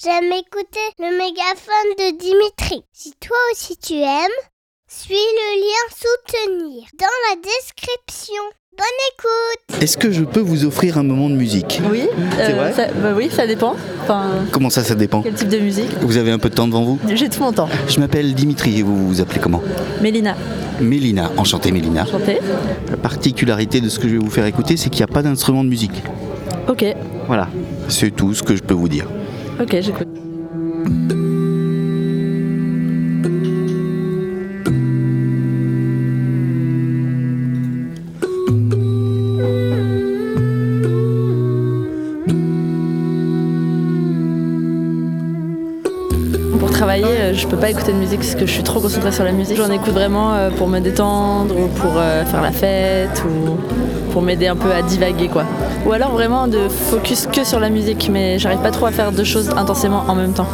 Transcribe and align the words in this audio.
j'aime 0.00 0.32
écouter 0.32 0.80
le 0.98 1.16
mégaphone 1.18 1.90
de 1.98 2.18
Dimitri. 2.18 2.82
Si 2.92 3.12
toi 3.20 3.36
aussi 3.52 3.76
tu 3.76 3.94
aimes, 3.94 4.38
suis 4.88 5.14
le 5.14 5.60
lien 5.60 5.94
soutenir 5.94 6.84
dans 6.98 7.06
la 7.30 7.36
description. 7.36 8.42
Bonne 8.76 8.86
écoute 9.12 9.82
Est-ce 9.82 9.98
que 9.98 10.10
je 10.10 10.24
peux 10.24 10.40
vous 10.40 10.64
offrir 10.64 10.96
un 10.96 11.02
moment 11.02 11.28
de 11.28 11.34
musique? 11.34 11.82
Oui, 11.90 12.08
C'est 12.36 12.52
euh, 12.52 12.56
vrai? 12.56 12.72
ça, 12.72 12.86
bah 12.94 13.12
oui, 13.14 13.28
ça 13.30 13.46
dépend. 13.46 13.76
Enfin, 14.02 14.30
Comment 14.50 14.70
ça, 14.70 14.82
ça 14.82 14.94
dépend? 14.94 15.20
quel 15.22 15.34
type 15.34 15.48
de 15.50 15.58
musique? 15.58 15.90
Vous 16.00 16.16
avez 16.16 16.30
un 16.30 16.38
peu 16.38 16.48
de 16.48 16.54
temps 16.54 16.66
devant 16.66 16.82
vous? 16.82 16.98
J'ai 17.14 17.28
tout 17.28 17.42
mon 17.42 17.52
temps. 17.52 17.68
Je 17.88 18.00
m'appelle 18.00 18.32
Dimitri 18.34 18.78
et 18.78 18.82
vous 18.82 19.08
vous 19.08 19.20
appelez 19.20 19.40
comment? 19.40 19.62
Mélina, 20.00 20.36
Mélina, 20.80 21.30
enchanté 21.36 21.70
Mélina. 21.70 22.06
chantez 22.06 22.40
La 22.90 22.96
particularité 22.96 23.82
de 23.82 23.90
ce 23.90 23.98
que 23.98 24.08
je 24.08 24.14
vais 24.14 24.18
vous 24.24 24.30
faire 24.30 24.46
écouter, 24.46 24.78
c'est 24.78 24.88
qu'il 24.88 25.04
n'y 25.04 25.10
a 25.10 25.14
pas 25.14 25.22
d'instrument 25.22 25.64
de 25.64 25.68
musique. 25.68 26.02
Ok, 26.66 26.84
Voilà, 27.26 27.48
c'est 27.88 28.10
tout 28.10 28.32
ce 28.32 28.42
que 28.42 28.56
je 28.56 28.62
peux 28.62 28.72
vous 28.74 28.88
dire. 28.88 29.06
Ok, 29.60 29.80
j'écoute. 29.80 30.08
Euh, 47.32 47.34
je 47.34 47.46
peux 47.46 47.56
pas 47.56 47.70
écouter 47.70 47.92
de 47.92 47.96
musique 47.96 48.20
parce 48.20 48.34
que 48.34 48.46
je 48.46 48.52
suis 48.52 48.62
trop 48.62 48.80
concentrée 48.80 49.12
sur 49.12 49.24
la 49.24 49.32
musique. 49.32 49.56
J'en 49.56 49.70
écoute 49.70 49.92
vraiment 49.92 50.34
euh, 50.34 50.50
pour 50.50 50.68
me 50.68 50.80
détendre 50.80 51.56
ou 51.56 51.68
pour 51.68 51.92
euh, 51.96 52.24
faire 52.24 52.42
la 52.42 52.52
fête 52.52 53.22
ou 53.24 53.56
pour 54.12 54.22
m'aider 54.22 54.46
un 54.46 54.56
peu 54.56 54.72
à 54.72 54.82
divaguer 54.82 55.28
quoi. 55.28 55.44
Ou 55.86 55.92
alors 55.92 56.12
vraiment 56.12 56.46
de 56.46 56.68
focus 56.68 57.26
que 57.26 57.44
sur 57.44 57.60
la 57.60 57.70
musique, 57.70 58.08
mais 58.12 58.38
j'arrive 58.38 58.60
pas 58.60 58.70
trop 58.70 58.86
à 58.86 58.92
faire 58.92 59.12
deux 59.12 59.24
choses 59.24 59.50
intensément 59.56 60.04
en 60.08 60.14
même 60.14 60.32
temps. 60.32 60.48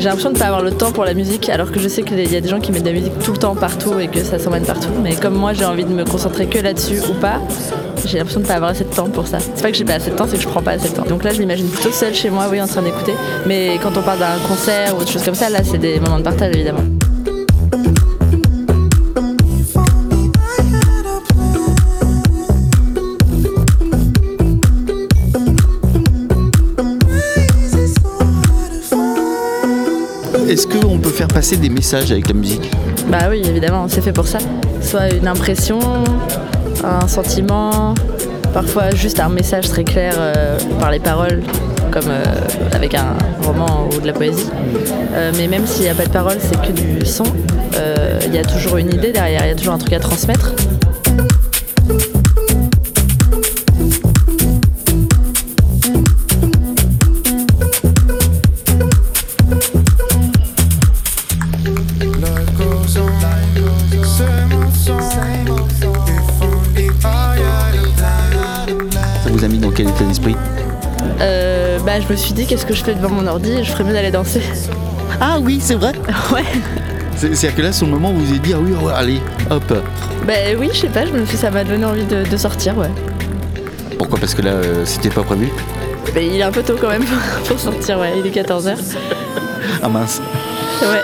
J'ai 0.00 0.08
l'impression 0.08 0.30
de 0.30 0.38
pas 0.38 0.46
avoir 0.46 0.62
le 0.62 0.70
temps 0.70 0.92
pour 0.92 1.04
la 1.04 1.12
musique, 1.12 1.50
alors 1.50 1.70
que 1.70 1.78
je 1.78 1.86
sais 1.86 2.02
qu'il 2.02 2.18
y 2.18 2.34
a 2.34 2.40
des 2.40 2.48
gens 2.48 2.58
qui 2.58 2.72
mettent 2.72 2.84
de 2.84 2.88
la 2.88 2.94
musique 2.94 3.18
tout 3.22 3.32
le 3.32 3.36
temps 3.36 3.54
partout 3.54 4.00
et 4.00 4.08
que 4.08 4.24
ça 4.24 4.38
s'emmène 4.38 4.64
partout. 4.64 4.88
Mais 5.02 5.14
comme 5.14 5.34
moi, 5.34 5.52
j'ai 5.52 5.66
envie 5.66 5.84
de 5.84 5.90
me 5.90 6.06
concentrer 6.06 6.46
que 6.46 6.58
là-dessus 6.58 7.00
ou 7.10 7.12
pas, 7.20 7.38
j'ai 8.06 8.16
l'impression 8.16 8.40
de 8.40 8.46
pas 8.46 8.54
avoir 8.54 8.70
assez 8.70 8.84
de 8.84 8.88
temps 8.88 9.10
pour 9.10 9.26
ça. 9.26 9.40
C'est 9.40 9.60
pas 9.60 9.70
que 9.70 9.76
j'ai 9.76 9.84
pas 9.84 9.96
assez 9.96 10.10
de 10.10 10.16
temps, 10.16 10.24
c'est 10.26 10.38
que 10.38 10.42
je 10.42 10.48
prends 10.48 10.62
pas 10.62 10.70
assez 10.70 10.88
de 10.88 10.94
temps. 10.94 11.04
Donc 11.04 11.22
là, 11.22 11.34
je 11.34 11.38
m'imagine 11.38 11.68
plutôt 11.68 11.92
seule 11.92 12.14
chez 12.14 12.30
moi, 12.30 12.46
oui, 12.50 12.62
en 12.62 12.66
train 12.66 12.80
d'écouter. 12.80 13.12
Mais 13.44 13.78
quand 13.82 13.94
on 13.94 14.02
parle 14.02 14.20
d'un 14.20 14.38
concert 14.48 14.96
ou 14.96 15.02
autre 15.02 15.10
chose 15.10 15.22
comme 15.22 15.34
ça, 15.34 15.50
là, 15.50 15.58
c'est 15.62 15.76
des 15.76 16.00
moments 16.00 16.18
de 16.18 16.24
partage 16.24 16.54
évidemment. 16.54 16.99
Est-ce 30.50 30.66
qu'on 30.66 30.98
peut 30.98 31.10
faire 31.10 31.28
passer 31.28 31.56
des 31.56 31.68
messages 31.68 32.10
avec 32.10 32.26
la 32.26 32.34
musique 32.34 32.68
Bah 33.06 33.28
oui, 33.30 33.40
évidemment, 33.46 33.86
c'est 33.86 34.00
fait 34.00 34.12
pour 34.12 34.26
ça. 34.26 34.38
Soit 34.82 35.14
une 35.14 35.28
impression, 35.28 35.78
un 36.82 37.06
sentiment, 37.06 37.94
parfois 38.52 38.90
juste 38.90 39.20
un 39.20 39.28
message 39.28 39.68
très 39.68 39.84
clair 39.84 40.12
euh, 40.18 40.58
par 40.80 40.90
les 40.90 40.98
paroles, 40.98 41.44
comme 41.92 42.08
euh, 42.08 42.24
avec 42.72 42.96
un 42.96 43.16
roman 43.44 43.88
ou 43.94 44.00
de 44.00 44.06
la 44.08 44.12
poésie. 44.12 44.50
Euh, 45.14 45.30
mais 45.36 45.46
même 45.46 45.68
s'il 45.68 45.82
n'y 45.82 45.88
a 45.88 45.94
pas 45.94 46.06
de 46.06 46.12
paroles, 46.12 46.38
c'est 46.40 46.60
que 46.60 46.72
du 46.72 47.06
son, 47.06 47.22
il 48.26 48.34
y 48.34 48.38
a 48.38 48.44
toujours 48.44 48.78
une 48.78 48.92
idée 48.92 49.12
derrière, 49.12 49.44
il 49.44 49.50
y 49.50 49.52
a 49.52 49.54
toujours 49.54 49.74
un 49.74 49.78
truc 49.78 49.92
à 49.92 50.00
transmettre. 50.00 50.52
Quel 69.82 69.88
état 69.88 70.04
d'esprit 70.04 70.36
Euh, 71.20 71.78
bah, 71.86 71.92
je 72.00 72.12
me 72.12 72.16
suis 72.16 72.32
dit, 72.34 72.46
qu'est-ce 72.46 72.66
que 72.66 72.74
je 72.74 72.84
fais 72.84 72.94
devant 72.94 73.08
mon 73.08 73.26
ordi 73.26 73.64
Je 73.64 73.70
ferais 73.70 73.84
mieux 73.84 73.92
d'aller 73.94 74.10
danser. 74.10 74.42
Ah 75.20 75.38
oui, 75.40 75.58
c'est 75.62 75.74
vrai 75.74 75.92
ouais. 76.32 76.44
C'est- 77.16 77.34
C'est-à-dire 77.34 77.56
que 77.56 77.62
là, 77.62 77.72
sur 77.72 77.86
le 77.86 77.92
moment, 77.92 78.12
vous 78.12 78.24
vous 78.26 78.34
êtes 78.34 78.42
dit, 78.42 78.52
ah 78.54 78.58
oui, 78.60 78.72
ouais, 78.72 78.92
allez, 78.94 79.20
hop. 79.50 79.64
Bah 80.26 80.32
oui, 80.58 80.68
je 80.72 80.78
sais 80.80 80.88
pas, 80.88 81.06
je 81.06 81.12
me 81.12 81.24
suis, 81.24 81.36
ça 81.38 81.50
m'a 81.50 81.64
donné 81.64 81.84
envie 81.84 82.04
de, 82.04 82.24
de 82.28 82.36
sortir, 82.36 82.76
ouais. 82.76 82.90
Pourquoi? 83.98 84.18
Parce 84.18 84.34
que 84.34 84.42
là, 84.42 84.50
euh, 84.52 84.84
c'était 84.84 85.08
pas 85.10 85.22
prévu? 85.22 85.48
Mais 86.14 86.26
il 86.26 86.36
est 86.36 86.42
un 86.42 86.50
peu 86.52 86.62
tôt 86.62 86.76
quand 86.80 86.88
même 86.88 87.04
pour 87.48 87.58
sortir, 87.58 87.98
ouais, 87.98 88.12
il 88.18 88.26
est 88.26 88.42
14h. 88.42 88.74
Ah 89.82 89.88
mince. 89.88 90.20
Ouais. 90.82 91.02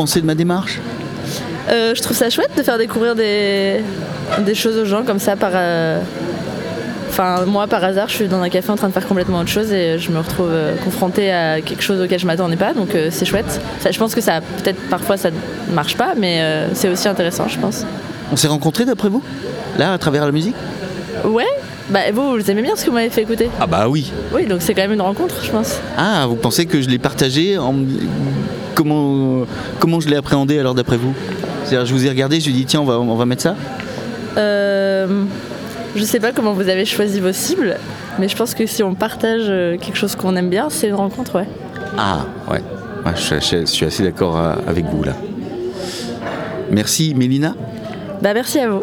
Pensez 0.00 0.20
de 0.22 0.26
ma 0.26 0.34
démarche 0.34 0.80
Euh, 1.70 1.94
je 1.94 2.00
trouve 2.02 2.16
ça 2.16 2.30
chouette 2.30 2.50
de 2.56 2.62
faire 2.62 2.78
découvrir 2.78 3.14
des, 3.14 3.82
des 4.48 4.54
choses 4.54 4.76
aux 4.78 4.86
gens 4.86 5.02
comme 5.04 5.18
ça 5.18 5.36
par. 5.36 5.50
euh, 5.54 6.00
Enfin, 7.10 7.44
moi 7.44 7.66
par 7.66 7.82
hasard, 7.84 8.08
je 8.08 8.14
suis 8.14 8.28
dans 8.28 8.40
un 8.40 8.48
café 8.48 8.70
en 8.70 8.76
train 8.76 8.88
de 8.88 8.92
faire 8.92 9.06
complètement 9.06 9.40
autre 9.40 9.48
chose 9.50 9.72
et 9.72 9.98
je 9.98 10.10
me 10.12 10.18
retrouve 10.18 10.48
euh, 10.50 10.74
confrontée 10.84 11.30
à 11.32 11.60
quelque 11.60 11.82
chose 11.82 12.00
auquel 12.00 12.18
je 12.20 12.26
m'attendais 12.26 12.56
pas, 12.56 12.72
donc 12.72 12.90
c'est 13.10 13.26
chouette. 13.26 13.60
Ça, 13.80 13.90
je 13.90 13.98
pense 13.98 14.14
que 14.14 14.20
ça, 14.20 14.40
peut-être 14.40 14.80
parfois 14.88 15.16
ça 15.16 15.30
ne 15.30 15.74
marche 15.74 15.96
pas, 15.96 16.14
mais 16.16 16.40
c'est 16.72 16.88
aussi 16.88 17.08
intéressant, 17.08 17.46
je 17.48 17.58
pense. 17.58 17.84
On 18.32 18.36
s'est 18.36 18.46
rencontrés 18.48 18.84
d'après 18.84 19.08
vous? 19.08 19.22
Là, 19.76 19.92
à 19.92 19.98
travers 19.98 20.24
la 20.24 20.32
musique? 20.32 20.54
Ouais, 21.24 21.52
bah 21.90 22.00
vous, 22.12 22.30
vous 22.36 22.50
aimez 22.50 22.62
bien 22.62 22.76
ce 22.76 22.84
que 22.84 22.90
vous 22.90 22.96
m'avez 22.96 23.10
fait 23.10 23.22
écouter 23.22 23.48
Ah 23.60 23.66
bah 23.66 23.88
oui. 23.88 24.12
Oui, 24.32 24.46
donc 24.46 24.62
c'est 24.62 24.74
quand 24.74 24.82
même 24.82 24.92
une 24.92 25.00
rencontre, 25.00 25.36
je 25.44 25.50
pense. 25.50 25.78
Ah, 25.96 26.26
vous 26.28 26.36
pensez 26.36 26.66
que 26.66 26.80
je 26.80 26.88
l'ai 26.88 26.98
partagé 26.98 27.58
en... 27.58 27.74
Comment, 28.74 29.44
comment 29.78 30.00
je 30.00 30.08
l'ai 30.08 30.16
appréhendé 30.16 30.58
alors 30.58 30.74
d'après 30.74 30.96
vous? 30.96 31.12
C'est-à-dire, 31.64 31.86
je 31.86 31.92
vous 31.92 32.06
ai 32.06 32.08
regardé, 32.08 32.40
je 32.40 32.46
lui 32.46 32.52
ai 32.52 32.56
dit, 32.58 32.64
tiens, 32.64 32.80
on 32.80 32.84
va, 32.84 32.98
on 32.98 33.14
va 33.16 33.26
mettre 33.26 33.42
ça? 33.42 33.56
Euh, 34.38 35.24
je 35.96 36.04
sais 36.04 36.20
pas 36.20 36.32
comment 36.32 36.52
vous 36.52 36.68
avez 36.68 36.84
choisi 36.84 37.20
vos 37.20 37.32
cibles, 37.32 37.76
mais 38.18 38.28
je 38.28 38.36
pense 38.36 38.54
que 38.54 38.64
si 38.66 38.82
on 38.82 38.94
partage 38.94 39.42
euh, 39.48 39.76
quelque 39.76 39.96
chose 39.96 40.14
qu'on 40.14 40.36
aime 40.36 40.48
bien, 40.48 40.68
c'est 40.70 40.88
une 40.88 40.94
rencontre, 40.94 41.34
ouais. 41.36 41.48
Ah, 41.98 42.20
ouais. 42.50 42.62
Ouais, 43.04 43.12
je, 43.16 43.34
je- 43.40 43.60
je 43.60 43.64
suis 43.66 43.84
assez 43.86 44.02
d'accord 44.02 44.38
euh, 44.38 44.54
avec 44.66 44.84
vous 44.86 45.02
là. 45.02 45.12
Merci, 46.70 47.14
Mélina? 47.16 47.54
Bah 48.22 48.32
merci 48.34 48.60
à 48.60 48.68
vous. 48.70 48.82